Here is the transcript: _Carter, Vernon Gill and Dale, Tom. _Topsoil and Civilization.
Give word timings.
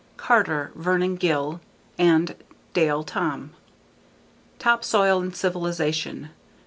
_Carter, 0.17 0.71
Vernon 0.73 1.15
Gill 1.15 1.61
and 1.95 2.35
Dale, 2.73 3.03
Tom. 3.03 3.51
_Topsoil 4.59 5.21
and 5.21 5.35
Civilization. 5.35 6.31